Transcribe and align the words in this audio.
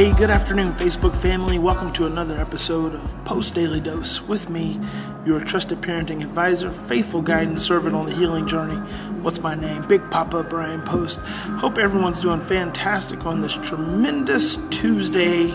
Hey, 0.00 0.12
good 0.12 0.30
afternoon, 0.30 0.72
Facebook 0.72 1.14
family. 1.14 1.58
Welcome 1.58 1.92
to 1.92 2.06
another 2.06 2.38
episode 2.38 2.94
of 2.94 3.24
Post 3.26 3.54
Daily 3.54 3.80
Dose 3.80 4.22
with 4.22 4.48
me, 4.48 4.80
your 5.26 5.40
trusted 5.40 5.76
parenting 5.82 6.22
advisor, 6.22 6.70
faithful 6.70 7.20
guide 7.20 7.48
and 7.48 7.60
servant 7.60 7.94
on 7.94 8.06
the 8.06 8.14
healing 8.14 8.48
journey. 8.48 8.76
What's 9.20 9.42
my 9.42 9.54
name? 9.54 9.86
Big 9.88 10.02
Papa 10.10 10.42
Bryan 10.44 10.80
Post. 10.80 11.18
Hope 11.20 11.76
everyone's 11.76 12.22
doing 12.22 12.40
fantastic 12.40 13.26
on 13.26 13.42
this 13.42 13.52
tremendous 13.56 14.56
Tuesday 14.70 15.52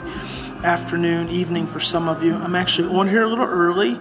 afternoon, 0.63 1.29
evening 1.29 1.65
for 1.65 1.79
some 1.79 2.07
of 2.07 2.21
you. 2.21 2.35
I'm 2.35 2.53
actually 2.53 2.95
on 2.95 3.09
here 3.09 3.23
a 3.23 3.27
little 3.27 3.47
early 3.47 3.99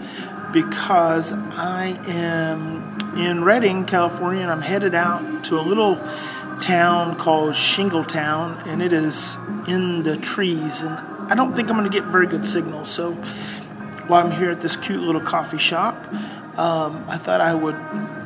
because 0.52 1.32
I 1.32 1.98
am 2.06 3.16
in 3.16 3.44
Redding, 3.44 3.86
California, 3.86 4.42
and 4.42 4.50
I'm 4.50 4.60
headed 4.60 4.94
out 4.94 5.44
to 5.44 5.58
a 5.58 5.62
little 5.62 5.98
town 6.60 7.16
called 7.16 7.54
Shingletown, 7.54 8.66
and 8.66 8.82
it 8.82 8.92
is 8.92 9.36
in 9.66 10.02
the 10.02 10.16
trees. 10.16 10.82
And 10.82 10.92
I 11.30 11.34
don't 11.34 11.54
think 11.54 11.70
I'm 11.70 11.76
going 11.76 11.90
to 11.90 12.00
get 12.00 12.08
very 12.08 12.26
good 12.26 12.46
signal. 12.46 12.84
So 12.84 13.12
while 14.06 14.26
I'm 14.26 14.32
here 14.32 14.50
at 14.50 14.60
this 14.60 14.76
cute 14.76 15.02
little 15.02 15.20
coffee 15.20 15.58
shop, 15.58 16.12
um, 16.58 17.04
I 17.08 17.18
thought 17.18 17.40
I 17.40 17.54
would 17.54 17.76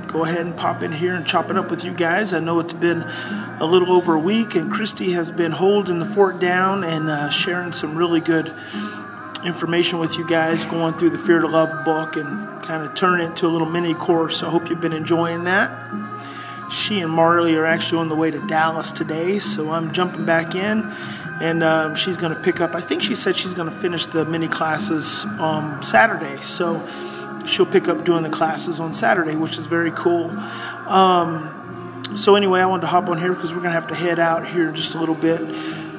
go 0.08 0.24
ahead 0.24 0.40
and 0.40 0.56
pop 0.56 0.82
in 0.82 0.92
here 0.92 1.14
and 1.14 1.26
chop 1.26 1.50
it 1.50 1.56
up 1.56 1.70
with 1.70 1.84
you 1.84 1.92
guys. 1.92 2.32
I 2.32 2.40
know 2.40 2.58
it's 2.60 2.72
been 2.72 3.02
a 3.60 3.64
little 3.64 3.92
over 3.92 4.14
a 4.14 4.18
week, 4.18 4.54
and 4.54 4.72
Christy 4.72 5.12
has 5.12 5.30
been 5.30 5.52
holding 5.52 5.98
the 5.98 6.06
fort 6.06 6.38
down 6.38 6.82
and 6.82 7.10
uh, 7.10 7.30
sharing 7.30 7.72
some 7.72 7.96
really 7.96 8.20
good 8.20 8.54
information 9.44 9.98
with 9.98 10.16
you 10.16 10.26
guys, 10.26 10.64
going 10.64 10.94
through 10.94 11.10
the 11.10 11.18
Fear 11.18 11.40
to 11.40 11.46
Love 11.46 11.84
book 11.84 12.16
and 12.16 12.62
kind 12.62 12.82
of 12.82 12.94
turning 12.94 13.26
it 13.26 13.30
into 13.30 13.46
a 13.46 13.48
little 13.48 13.68
mini 13.68 13.94
course. 13.94 14.42
I 14.42 14.50
hope 14.50 14.68
you've 14.68 14.80
been 14.80 14.92
enjoying 14.92 15.44
that. 15.44 15.70
She 16.70 17.00
and 17.00 17.10
Marley 17.10 17.54
are 17.56 17.64
actually 17.64 18.00
on 18.00 18.08
the 18.08 18.16
way 18.16 18.30
to 18.30 18.46
Dallas 18.46 18.92
today, 18.92 19.38
so 19.38 19.72
I'm 19.72 19.92
jumping 19.92 20.26
back 20.26 20.54
in, 20.54 20.92
and 21.40 21.62
um, 21.62 21.94
she's 21.96 22.16
going 22.16 22.34
to 22.34 22.40
pick 22.40 22.60
up. 22.60 22.74
I 22.74 22.80
think 22.80 23.02
she 23.02 23.14
said 23.14 23.36
she's 23.36 23.54
going 23.54 23.70
to 23.70 23.76
finish 23.76 24.06
the 24.06 24.24
mini 24.24 24.48
classes 24.48 25.24
on 25.38 25.82
Saturday, 25.82 26.40
so 26.42 26.86
she'll 27.46 27.66
pick 27.66 27.88
up 27.88 28.04
doing 28.04 28.22
the 28.22 28.30
classes 28.30 28.80
on 28.80 28.92
Saturday, 28.92 29.34
which 29.34 29.56
is 29.56 29.66
very 29.66 29.90
cool. 29.92 30.30
Um, 30.86 31.54
so 32.16 32.36
anyway, 32.36 32.60
I 32.60 32.66
wanted 32.66 32.82
to 32.82 32.86
hop 32.88 33.08
on 33.08 33.18
here 33.18 33.32
because 33.32 33.52
we're 33.52 33.60
going 33.60 33.70
to 33.70 33.80
have 33.80 33.88
to 33.88 33.94
head 33.94 34.18
out 34.18 34.46
here 34.46 34.68
in 34.68 34.74
just 34.74 34.94
a 34.94 35.00
little 35.00 35.14
bit. 35.14 35.40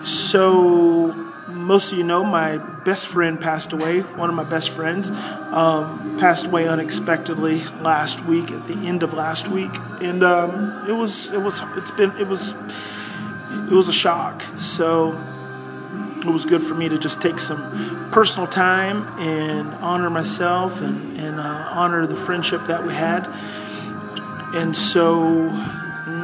So 0.05 1.28
most 1.51 1.91
of 1.91 1.97
you 1.97 2.03
know 2.03 2.23
my 2.23 2.57
best 2.57 3.07
friend 3.07 3.39
passed 3.39 3.73
away. 3.73 4.01
One 4.01 4.29
of 4.29 4.35
my 4.35 4.43
best 4.43 4.69
friends 4.69 5.09
um, 5.11 6.17
passed 6.19 6.47
away 6.47 6.67
unexpectedly 6.67 7.63
last 7.81 8.25
week, 8.25 8.51
at 8.51 8.67
the 8.67 8.73
end 8.73 9.03
of 9.03 9.13
last 9.13 9.47
week, 9.47 9.71
and 10.01 10.23
um, 10.23 10.85
it 10.87 10.93
was 10.93 11.31
it 11.31 11.41
was 11.41 11.61
it's 11.75 11.91
been 11.91 12.11
it 12.17 12.27
was 12.27 12.53
it 13.67 13.71
was 13.71 13.87
a 13.87 13.93
shock. 13.93 14.43
So 14.57 15.11
it 16.17 16.27
was 16.27 16.45
good 16.45 16.61
for 16.61 16.75
me 16.75 16.89
to 16.89 16.97
just 16.97 17.21
take 17.21 17.39
some 17.39 18.09
personal 18.11 18.47
time 18.47 19.07
and 19.19 19.73
honor 19.75 20.09
myself 20.09 20.81
and 20.81 21.17
and 21.17 21.39
uh, 21.39 21.69
honor 21.71 22.05
the 22.07 22.15
friendship 22.15 22.65
that 22.67 22.85
we 22.85 22.93
had. 22.93 23.27
And 24.53 24.75
so 24.75 25.49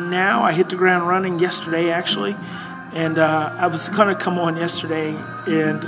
now 0.09 0.43
I 0.43 0.51
hit 0.51 0.69
the 0.69 0.75
ground 0.75 1.07
running 1.07 1.39
yesterday, 1.39 1.91
actually. 1.91 2.35
And 2.95 3.17
uh, 3.17 3.53
I 3.57 3.67
was 3.67 3.89
to 3.89 4.15
come 4.15 4.39
on 4.39 4.55
yesterday 4.55 5.13
and 5.47 5.83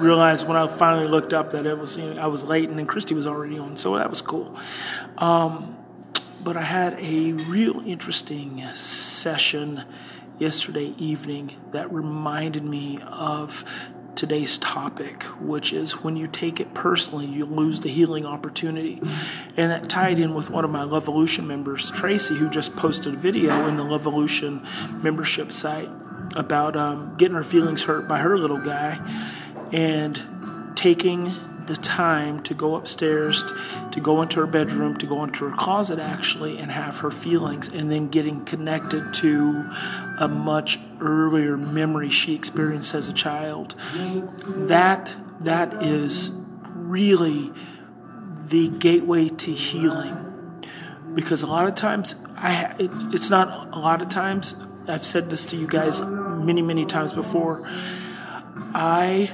realized 0.00 0.46
when 0.46 0.56
I 0.56 0.68
finally 0.68 1.08
looked 1.08 1.32
up 1.32 1.50
that 1.50 1.66
it 1.66 1.76
was 1.76 1.96
you 1.96 2.14
know, 2.14 2.22
I 2.22 2.28
was 2.28 2.44
late 2.44 2.68
and 2.68 2.78
then 2.78 2.86
Christy 2.86 3.12
was 3.12 3.26
already 3.26 3.58
on, 3.58 3.76
so 3.76 3.96
that 3.96 4.08
was 4.08 4.20
cool. 4.20 4.56
Um, 5.18 5.76
but 6.44 6.56
I 6.56 6.62
had 6.62 6.96
a 7.00 7.32
real 7.32 7.80
interesting 7.84 8.62
session 8.72 9.82
yesterday 10.38 10.94
evening 10.96 11.56
that 11.72 11.92
reminded 11.92 12.64
me 12.64 13.00
of 13.02 13.64
today's 14.16 14.58
topic, 14.58 15.22
which 15.40 15.72
is 15.72 16.02
when 16.02 16.16
you 16.16 16.26
take 16.26 16.58
it 16.58 16.74
personally, 16.74 17.26
you 17.26 17.44
lose 17.44 17.80
the 17.80 17.88
healing 17.88 18.26
opportunity. 18.26 19.00
And 19.56 19.70
that 19.70 19.88
tied 19.88 20.18
in 20.18 20.34
with 20.34 20.50
one 20.50 20.64
of 20.64 20.70
my 20.70 20.84
Lovolution 20.84 21.46
members, 21.46 21.90
Tracy, 21.90 22.34
who 22.34 22.48
just 22.48 22.74
posted 22.74 23.14
a 23.14 23.16
video 23.16 23.66
in 23.68 23.76
the 23.76 23.84
Lovolution 23.84 24.62
membership 25.02 25.52
site 25.52 25.88
about 26.34 26.76
um, 26.76 27.14
getting 27.16 27.36
her 27.36 27.44
feelings 27.44 27.84
hurt 27.84 28.08
by 28.08 28.18
her 28.18 28.38
little 28.38 28.58
guy 28.58 28.98
and 29.72 30.20
taking 30.74 31.34
the 31.66 31.76
time 31.76 32.42
to 32.44 32.54
go 32.54 32.76
upstairs, 32.76 33.42
to 33.92 34.00
go 34.00 34.22
into 34.22 34.40
her 34.40 34.46
bedroom, 34.46 34.96
to 34.98 35.06
go 35.06 35.24
into 35.24 35.48
her 35.48 35.56
closet 35.56 35.98
actually, 35.98 36.58
and 36.58 36.70
have 36.70 36.98
her 36.98 37.10
feelings, 37.10 37.68
and 37.68 37.90
then 37.90 38.08
getting 38.08 38.44
connected 38.44 39.12
to 39.14 39.68
a 40.18 40.28
much 40.28 40.78
earlier 41.00 41.56
memory 41.56 42.10
she 42.10 42.34
experienced 42.34 42.94
as 42.94 43.08
a 43.08 43.12
child. 43.12 43.74
That 44.46 45.16
that 45.40 45.82
is 45.82 46.30
really 46.74 47.52
the 48.46 48.68
gateway 48.68 49.28
to 49.28 49.52
healing, 49.52 50.62
because 51.14 51.42
a 51.42 51.46
lot 51.46 51.66
of 51.66 51.74
times 51.74 52.14
I 52.36 52.74
it, 52.78 52.90
it's 53.12 53.30
not 53.30 53.74
a 53.74 53.78
lot 53.78 54.02
of 54.02 54.08
times. 54.08 54.54
I've 54.88 55.04
said 55.04 55.30
this 55.30 55.46
to 55.46 55.56
you 55.56 55.66
guys 55.66 56.00
many 56.00 56.62
many 56.62 56.86
times 56.86 57.12
before. 57.12 57.68
I 58.72 59.32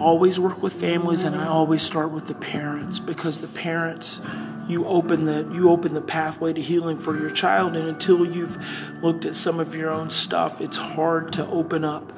always 0.00 0.40
work 0.40 0.62
with 0.62 0.72
families 0.72 1.24
and 1.24 1.36
I 1.36 1.46
always 1.46 1.82
start 1.82 2.10
with 2.10 2.26
the 2.26 2.34
parents 2.34 2.98
because 2.98 3.40
the 3.40 3.48
parents 3.48 4.20
you 4.66 4.86
open 4.86 5.24
the 5.24 5.48
you 5.52 5.70
open 5.70 5.94
the 5.94 6.00
pathway 6.00 6.52
to 6.52 6.60
healing 6.60 6.98
for 6.98 7.18
your 7.18 7.30
child 7.30 7.76
and 7.76 7.88
until 7.88 8.24
you've 8.24 8.56
looked 9.02 9.24
at 9.24 9.34
some 9.34 9.60
of 9.60 9.74
your 9.74 9.90
own 9.90 10.10
stuff 10.10 10.60
it's 10.60 10.76
hard 10.76 11.32
to 11.34 11.46
open 11.48 11.84
up 11.84 12.12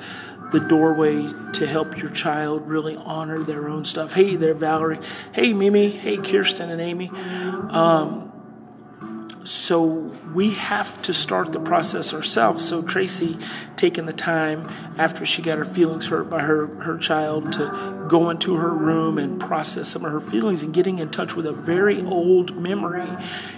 the 0.52 0.60
doorway 0.60 1.28
to 1.54 1.66
help 1.66 1.98
your 1.98 2.10
child 2.10 2.68
really 2.68 2.94
honor 2.96 3.38
their 3.38 3.68
own 3.68 3.84
stuff. 3.84 4.12
Hey 4.12 4.36
there 4.36 4.54
Valerie. 4.54 5.00
Hey 5.32 5.52
Mimi. 5.52 5.90
Hey 5.90 6.18
Kirsten 6.18 6.70
and 6.70 6.80
Amy. 6.80 7.08
Um, 7.08 8.31
so 9.44 9.84
we 10.34 10.50
have 10.52 11.02
to 11.02 11.12
start 11.12 11.52
the 11.52 11.60
process 11.60 12.14
ourselves. 12.14 12.66
So 12.66 12.82
Tracy 12.82 13.38
taking 13.76 14.06
the 14.06 14.12
time 14.12 14.68
after 14.98 15.24
she 15.24 15.42
got 15.42 15.58
her 15.58 15.64
feelings 15.64 16.06
hurt 16.06 16.30
by 16.30 16.42
her, 16.42 16.66
her 16.82 16.96
child 16.96 17.52
to 17.54 18.06
go 18.08 18.30
into 18.30 18.56
her 18.56 18.72
room 18.72 19.18
and 19.18 19.40
process 19.40 19.88
some 19.88 20.04
of 20.04 20.12
her 20.12 20.20
feelings 20.20 20.62
and 20.62 20.72
getting 20.72 20.98
in 20.98 21.10
touch 21.10 21.34
with 21.34 21.46
a 21.46 21.52
very 21.52 22.02
old 22.02 22.56
memory. 22.56 23.08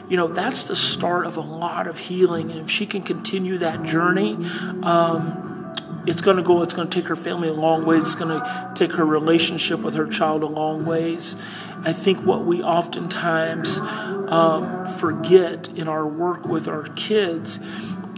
You 0.09 0.17
know, 0.17 0.29
that's 0.29 0.65
the 0.65 0.77
start 0.77 1.27
of 1.27 1.37
a 1.37 1.43
lot 1.43 1.87
of 1.87 1.99
healing. 1.99 2.51
And 2.51 2.61
if 2.61 2.71
she 2.71 2.87
can 2.87 3.03
continue 3.03 3.59
that 3.59 3.83
journey, 3.83 4.35
um, 4.83 5.51
it's 6.07 6.21
going 6.21 6.37
to 6.37 6.43
go 6.43 6.63
it's 6.63 6.75
going 6.75 6.89
to 6.89 7.01
take 7.01 7.09
her 7.09 7.17
family 7.17 7.49
a 7.49 7.53
long 7.53 7.85
ways 7.85 8.03
it's 8.03 8.15
going 8.15 8.29
to 8.29 8.73
take 8.75 8.93
her 8.93 9.05
relationship 9.05 9.81
with 9.81 9.95
her 9.95 10.07
child 10.07 10.43
a 10.43 10.47
long 10.47 10.85
ways 10.85 11.35
i 11.83 11.93
think 11.93 12.21
what 12.23 12.45
we 12.45 12.63
oftentimes 12.63 13.81
um, 14.29 14.87
forget 14.87 15.69
in 15.69 15.89
our 15.89 16.07
work 16.07 16.47
with 16.47 16.69
our 16.69 16.85
kids 16.95 17.59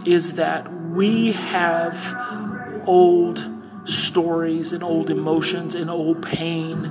is 0.05 0.33
that 0.33 0.71
we 0.71 1.33
have 1.33 2.83
old 2.87 3.45
stories 3.85 4.73
and 4.73 4.83
old 4.83 5.09
emotions 5.09 5.75
and 5.75 5.89
old 5.89 6.21
pain 6.21 6.85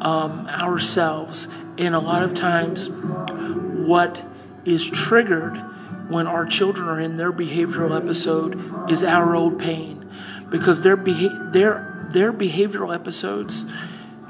um, 0.00 0.46
ourselves. 0.48 1.48
And 1.78 1.94
a 1.94 1.98
lot 1.98 2.22
of 2.22 2.34
times 2.34 2.88
what 2.90 4.24
is 4.64 4.88
triggered 4.88 5.56
when 6.08 6.26
our 6.26 6.46
children 6.46 6.88
are 6.88 7.00
in 7.00 7.16
their 7.16 7.32
behavioral 7.32 7.96
episode 7.96 8.90
is 8.90 9.02
our 9.02 9.34
old 9.34 9.58
pain. 9.58 10.08
Because 10.50 10.82
their 10.82 10.96
beha- 10.96 11.50
their 11.52 12.08
their 12.10 12.32
behavioral 12.32 12.94
episodes 12.94 13.64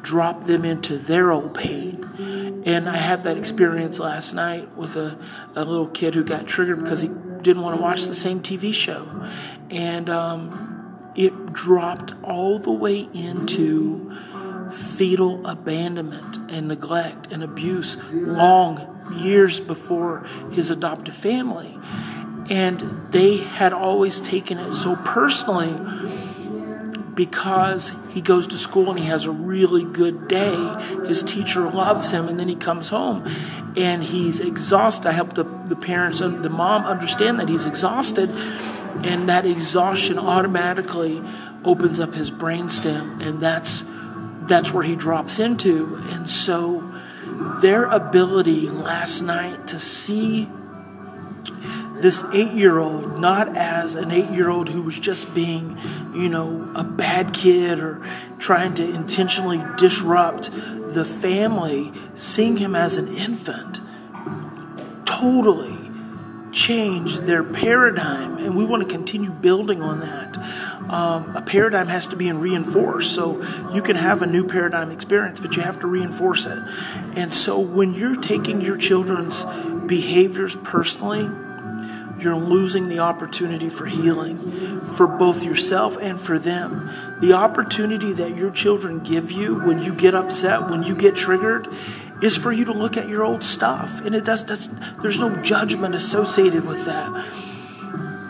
drop 0.06 0.44
them 0.44 0.64
into 0.64 0.96
their 0.96 1.32
old 1.32 1.52
pain. 1.54 2.62
And 2.64 2.88
I 2.88 2.96
had 2.96 3.24
that 3.24 3.36
experience 3.36 3.98
last 3.98 4.32
night 4.32 4.76
with 4.76 4.94
a, 4.96 5.18
a 5.56 5.64
little 5.64 5.88
kid 5.88 6.14
who 6.14 6.22
got 6.22 6.46
triggered 6.46 6.80
because 6.80 7.00
he 7.00 7.08
didn't 7.42 7.62
want 7.62 7.76
to 7.76 7.82
watch 7.82 8.06
the 8.06 8.14
same 8.14 8.40
TV 8.40 8.72
show. 8.72 9.26
And 9.68 10.08
um, 10.08 11.10
it 11.16 11.52
dropped 11.52 12.14
all 12.22 12.58
the 12.60 12.70
way 12.70 13.08
into 13.12 14.16
fetal 14.72 15.44
abandonment 15.44 16.38
and 16.50 16.68
neglect 16.68 17.32
and 17.32 17.42
abuse 17.42 17.96
long 18.12 19.02
years 19.16 19.58
before 19.58 20.24
his 20.52 20.70
adoptive 20.70 21.14
family. 21.14 21.76
And 22.48 23.10
they 23.10 23.38
had 23.38 23.72
always 23.72 24.20
taken 24.20 24.58
it 24.58 24.72
so 24.72 24.94
personally 24.96 25.74
because 27.16 27.92
he 28.10 28.20
goes 28.20 28.46
to 28.46 28.58
school 28.58 28.90
and 28.90 29.00
he 29.00 29.06
has 29.06 29.24
a 29.24 29.32
really 29.32 29.84
good 29.84 30.28
day. 30.28 30.76
His 31.06 31.22
teacher 31.22 31.68
loves 31.68 32.12
him, 32.12 32.28
and 32.28 32.38
then 32.38 32.48
he 32.48 32.54
comes 32.54 32.90
home 32.90 33.26
and 33.76 34.04
he's 34.04 34.38
exhausted. 34.38 35.08
I 35.08 35.12
help 35.12 35.34
the, 35.34 35.44
the 35.44 35.76
parents 35.76 36.20
and 36.20 36.44
the 36.44 36.48
mom 36.50 36.84
understand 36.84 37.40
that 37.40 37.48
he's 37.48 37.66
exhausted, 37.66 38.30
and 38.30 39.28
that 39.28 39.44
exhaustion 39.44 40.18
automatically 40.18 41.22
opens 41.64 41.98
up 41.98 42.14
his 42.14 42.30
brainstem, 42.30 43.20
and 43.26 43.40
that's 43.40 43.84
that's 44.42 44.72
where 44.72 44.84
he 44.84 44.94
drops 44.94 45.38
into. 45.38 45.96
And 46.12 46.30
so 46.30 46.88
their 47.60 47.84
ability 47.86 48.70
last 48.70 49.22
night 49.22 49.66
to 49.68 49.78
see 49.78 50.48
this 52.00 52.22
eight 52.32 52.52
year 52.52 52.78
old 52.78 53.18
not 53.18 53.56
as 53.56 53.94
an 53.94 54.10
eight 54.10 54.30
year 54.30 54.50
old 54.50 54.68
who 54.68 54.82
was 54.82 54.98
just 54.98 55.32
being, 55.34 55.78
you 56.14 56.28
know, 56.28 56.70
a 56.74 56.84
bad 56.84 57.32
kid 57.32 57.80
or 57.80 58.06
trying 58.38 58.74
to 58.74 58.94
intentionally 58.94 59.62
disrupt 59.76 60.50
the 60.94 61.04
family, 61.04 61.92
seeing 62.14 62.56
him 62.56 62.74
as 62.74 62.96
an 62.96 63.08
infant 63.08 63.80
totally 65.06 65.90
changed 66.52 67.22
their 67.22 67.44
paradigm. 67.44 68.38
And 68.38 68.56
we 68.56 68.64
want 68.64 68.82
to 68.82 68.88
continue 68.88 69.30
building 69.30 69.82
on 69.82 70.00
that. 70.00 70.36
Um, 70.90 71.36
a 71.36 71.42
paradigm 71.42 71.88
has 71.88 72.06
to 72.08 72.16
be 72.16 72.30
reinforced. 72.32 73.14
So 73.14 73.42
you 73.72 73.82
can 73.82 73.96
have 73.96 74.22
a 74.22 74.26
new 74.26 74.46
paradigm 74.46 74.90
experience, 74.90 75.40
but 75.40 75.56
you 75.56 75.62
have 75.62 75.80
to 75.80 75.86
reinforce 75.86 76.46
it. 76.46 76.58
And 77.16 77.32
so 77.32 77.58
when 77.58 77.94
you're 77.94 78.20
taking 78.20 78.60
your 78.60 78.76
children's 78.76 79.44
behaviors 79.86 80.56
personally, 80.56 81.28
you're 82.18 82.36
losing 82.36 82.88
the 82.88 82.98
opportunity 83.00 83.68
for 83.68 83.86
healing 83.86 84.80
for 84.80 85.06
both 85.06 85.44
yourself 85.44 85.96
and 86.00 86.18
for 86.18 86.38
them. 86.38 86.90
The 87.20 87.32
opportunity 87.32 88.12
that 88.14 88.36
your 88.36 88.50
children 88.50 89.00
give 89.00 89.30
you 89.30 89.60
when 89.60 89.80
you 89.80 89.94
get 89.94 90.14
upset, 90.14 90.70
when 90.70 90.82
you 90.82 90.94
get 90.94 91.16
triggered, 91.16 91.68
is 92.22 92.36
for 92.36 92.52
you 92.52 92.64
to 92.64 92.72
look 92.72 92.96
at 92.96 93.08
your 93.08 93.22
old 93.22 93.44
stuff. 93.44 94.04
And 94.04 94.14
it 94.14 94.24
does 94.24 94.44
that's 94.44 94.68
there's 95.02 95.20
no 95.20 95.34
judgment 95.36 95.94
associated 95.94 96.64
with 96.64 96.84
that. 96.86 97.12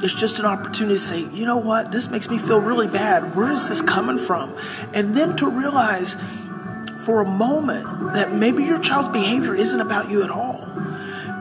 It's 0.02 0.14
just 0.14 0.38
an 0.38 0.44
opportunity 0.44 0.96
to 0.96 1.00
say, 1.00 1.20
you 1.20 1.46
know 1.46 1.56
what, 1.56 1.90
this 1.90 2.10
makes 2.10 2.28
me 2.28 2.38
feel 2.38 2.60
really 2.60 2.86
bad. 2.86 3.34
Where 3.34 3.50
is 3.50 3.68
this 3.68 3.80
coming 3.80 4.18
from? 4.18 4.56
And 4.92 5.16
then 5.16 5.36
to 5.36 5.48
realize 5.48 6.16
for 6.98 7.22
a 7.22 7.24
moment 7.24 8.14
that 8.14 8.32
maybe 8.32 8.64
your 8.64 8.78
child's 8.78 9.08
behavior 9.08 9.54
isn't 9.54 9.80
about 9.80 10.10
you 10.10 10.22
at 10.22 10.30
all. 10.30 10.68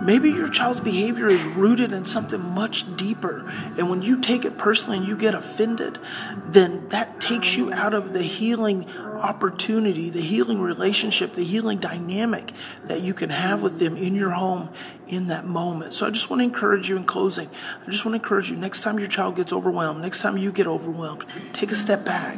Maybe 0.05 0.29
your 0.29 0.47
child's 0.47 0.81
behavior 0.81 1.27
is 1.27 1.43
rooted 1.43 1.91
in 1.91 2.05
something 2.05 2.39
much 2.39 2.95
deeper. 2.95 3.51
And 3.77 3.89
when 3.89 4.03
you 4.03 4.21
take 4.21 4.45
it 4.45 4.55
personally 4.55 4.99
and 4.99 5.07
you 5.07 5.17
get 5.17 5.33
offended, 5.33 5.97
then 6.45 6.87
that 6.89 7.19
takes 7.19 7.57
you 7.57 7.73
out 7.73 7.95
of 7.95 8.13
the 8.13 8.21
healing 8.21 8.87
opportunity, 8.91 10.11
the 10.11 10.21
healing 10.21 10.61
relationship, 10.61 11.33
the 11.33 11.43
healing 11.43 11.79
dynamic 11.79 12.51
that 12.83 13.01
you 13.01 13.15
can 13.15 13.31
have 13.31 13.63
with 13.63 13.79
them 13.79 13.97
in 13.97 14.13
your 14.13 14.29
home 14.29 14.69
in 15.07 15.25
that 15.27 15.45
moment. 15.45 15.95
So 15.95 16.05
I 16.05 16.11
just 16.11 16.29
want 16.29 16.41
to 16.41 16.43
encourage 16.43 16.87
you 16.87 16.97
in 16.97 17.05
closing. 17.05 17.49
I 17.81 17.89
just 17.89 18.05
want 18.05 18.13
to 18.13 18.23
encourage 18.23 18.51
you 18.51 18.57
next 18.57 18.83
time 18.83 18.99
your 18.99 19.07
child 19.07 19.35
gets 19.35 19.51
overwhelmed, 19.51 20.01
next 20.01 20.21
time 20.21 20.37
you 20.37 20.51
get 20.51 20.67
overwhelmed, 20.67 21.25
take 21.53 21.71
a 21.71 21.75
step 21.75 22.05
back 22.05 22.37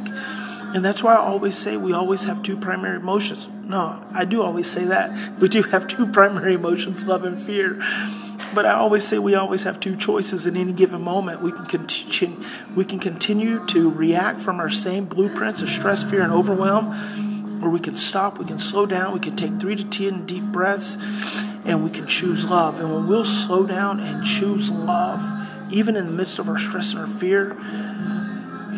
and 0.74 0.84
that's 0.84 1.02
why 1.02 1.14
I 1.14 1.18
always 1.18 1.56
say 1.56 1.76
we 1.76 1.92
always 1.92 2.24
have 2.24 2.42
two 2.42 2.56
primary 2.56 2.96
emotions. 2.96 3.48
No, 3.64 4.02
I 4.14 4.24
do 4.24 4.42
always 4.42 4.70
say 4.70 4.84
that. 4.84 5.10
We 5.40 5.48
do 5.48 5.62
have 5.62 5.86
two 5.86 6.06
primary 6.06 6.54
emotions, 6.54 7.06
love 7.06 7.24
and 7.24 7.40
fear. 7.40 7.80
But 8.54 8.66
I 8.66 8.72
always 8.72 9.04
say 9.04 9.18
we 9.18 9.34
always 9.34 9.64
have 9.64 9.78
two 9.78 9.94
choices 9.96 10.46
in 10.46 10.56
any 10.56 10.72
given 10.72 11.02
moment. 11.02 11.42
We 11.42 11.52
can 11.52 11.66
continue, 11.66 12.42
we 12.74 12.84
can 12.84 12.98
continue 12.98 13.64
to 13.66 13.90
react 13.90 14.40
from 14.40 14.58
our 14.58 14.70
same 14.70 15.04
blueprints 15.04 15.62
of 15.62 15.68
stress, 15.68 16.02
fear, 16.02 16.22
and 16.22 16.32
overwhelm, 16.32 17.62
or 17.62 17.70
we 17.70 17.80
can 17.80 17.96
stop, 17.96 18.38
we 18.38 18.44
can 18.44 18.58
slow 18.58 18.86
down, 18.86 19.12
we 19.12 19.20
can 19.20 19.36
take 19.36 19.60
three 19.60 19.76
to 19.76 19.84
ten 19.84 20.24
deep 20.24 20.44
breaths, 20.44 20.96
and 21.64 21.84
we 21.84 21.90
can 21.90 22.06
choose 22.06 22.46
love. 22.46 22.80
And 22.80 22.92
when 22.92 23.06
we'll 23.06 23.24
slow 23.24 23.66
down 23.66 24.00
and 24.00 24.24
choose 24.24 24.70
love, 24.70 25.20
even 25.70 25.96
in 25.96 26.06
the 26.06 26.12
midst 26.12 26.38
of 26.38 26.48
our 26.48 26.58
stress 26.58 26.92
and 26.92 27.00
our 27.00 27.06
fear, 27.06 27.56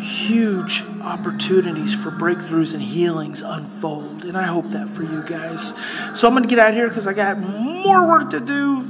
huge 0.01 0.83
opportunities 1.03 1.93
for 1.93 2.09
breakthroughs 2.11 2.73
and 2.73 2.81
healings 2.81 3.41
unfold. 3.41 4.25
And 4.25 4.37
I 4.37 4.43
hope 4.43 4.69
that 4.71 4.89
for 4.89 5.03
you 5.03 5.23
guys. 5.23 5.73
So 6.13 6.27
I'm 6.27 6.33
going 6.33 6.43
to 6.43 6.49
get 6.49 6.59
out 6.59 6.73
here 6.73 6.87
because 6.87 7.07
I 7.07 7.13
got 7.13 7.39
more 7.39 8.07
work 8.07 8.31
to 8.31 8.39
do, 8.39 8.81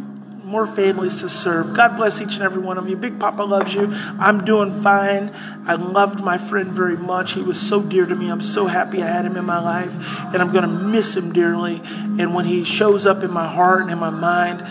more 0.43 0.65
families 0.65 1.17
to 1.17 1.29
serve. 1.29 1.73
God 1.73 1.95
bless 1.95 2.21
each 2.21 2.35
and 2.35 2.43
every 2.43 2.61
one 2.61 2.77
of 2.77 2.89
you. 2.89 2.95
Big 2.95 3.19
Papa 3.19 3.43
loves 3.43 3.73
you. 3.73 3.89
I'm 4.19 4.45
doing 4.45 4.71
fine. 4.81 5.31
I 5.65 5.75
loved 5.75 6.23
my 6.23 6.37
friend 6.37 6.71
very 6.71 6.97
much. 6.97 7.33
He 7.33 7.41
was 7.41 7.59
so 7.59 7.81
dear 7.81 8.05
to 8.05 8.15
me. 8.15 8.29
I'm 8.29 8.41
so 8.41 8.67
happy 8.67 9.03
I 9.03 9.07
had 9.07 9.25
him 9.25 9.37
in 9.37 9.45
my 9.45 9.59
life, 9.59 9.93
and 10.33 10.41
I'm 10.41 10.51
going 10.51 10.63
to 10.63 10.69
miss 10.69 11.15
him 11.15 11.31
dearly. 11.31 11.81
And 12.19 12.33
when 12.33 12.45
he 12.45 12.63
shows 12.63 13.05
up 13.05 13.23
in 13.23 13.31
my 13.31 13.47
heart 13.47 13.81
and 13.81 13.91
in 13.91 13.97
my 13.97 14.09
mind, 14.09 14.61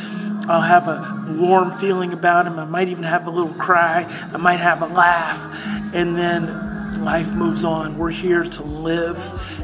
I'll 0.48 0.60
have 0.60 0.88
a 0.88 1.37
warm 1.38 1.70
feeling 1.78 2.12
about 2.12 2.46
him. 2.46 2.58
I 2.58 2.64
might 2.64 2.88
even 2.88 3.04
have 3.04 3.26
a 3.26 3.31
little 3.31 3.54
cry. 3.54 4.04
I 4.32 4.37
might 4.37 4.58
have 4.58 4.82
a 4.82 4.87
laugh 4.87 5.38
and 5.92 6.16
then 6.16 7.02
life 7.02 7.32
moves 7.32 7.64
on. 7.64 7.96
We're 7.96 8.10
here 8.10 8.44
to 8.44 8.62
live 8.62 9.19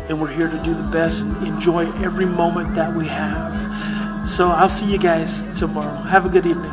and 0.09 0.21
we're 0.21 0.33
here 0.33 0.49
to 0.49 0.63
do 0.63 0.75
the 0.75 0.89
best 0.91 1.23
and 1.23 1.47
enjoy 1.47 1.91
every 2.03 2.27
moment 2.27 2.75
that 2.75 2.95
we 2.95 3.07
have. 3.07 4.27
So 4.27 4.49
I'll 4.49 4.69
see 4.69 4.91
you 4.91 4.99
guys 4.99 5.43
tomorrow. 5.59 6.03
Have 6.03 6.27
a 6.27 6.29
good 6.29 6.47
evening. 6.47 6.73